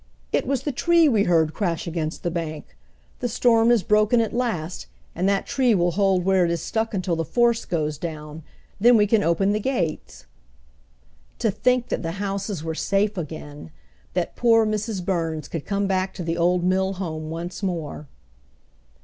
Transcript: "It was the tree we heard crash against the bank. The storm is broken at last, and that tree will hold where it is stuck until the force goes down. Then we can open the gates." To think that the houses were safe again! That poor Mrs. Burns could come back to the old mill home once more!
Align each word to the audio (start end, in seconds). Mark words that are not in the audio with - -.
"It 0.33 0.47
was 0.47 0.63
the 0.63 0.71
tree 0.71 1.07
we 1.07 1.25
heard 1.25 1.53
crash 1.53 1.85
against 1.85 2.23
the 2.23 2.31
bank. 2.31 2.75
The 3.19 3.29
storm 3.29 3.69
is 3.69 3.83
broken 3.83 4.19
at 4.19 4.33
last, 4.33 4.87
and 5.13 5.29
that 5.29 5.45
tree 5.45 5.75
will 5.75 5.91
hold 5.91 6.25
where 6.25 6.43
it 6.43 6.49
is 6.49 6.59
stuck 6.59 6.95
until 6.95 7.15
the 7.15 7.23
force 7.23 7.65
goes 7.65 7.99
down. 7.99 8.41
Then 8.79 8.97
we 8.97 9.05
can 9.05 9.21
open 9.21 9.51
the 9.51 9.59
gates." 9.59 10.25
To 11.37 11.51
think 11.51 11.89
that 11.89 12.01
the 12.01 12.13
houses 12.13 12.63
were 12.63 12.73
safe 12.73 13.15
again! 13.15 13.69
That 14.15 14.35
poor 14.35 14.65
Mrs. 14.65 15.05
Burns 15.05 15.47
could 15.47 15.67
come 15.67 15.85
back 15.85 16.15
to 16.15 16.23
the 16.23 16.35
old 16.35 16.63
mill 16.63 16.93
home 16.93 17.29
once 17.29 17.61
more! 17.61 18.07